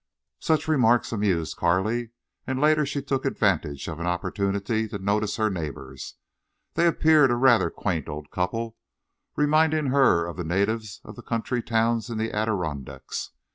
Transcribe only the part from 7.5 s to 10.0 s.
quaint old couple, reminding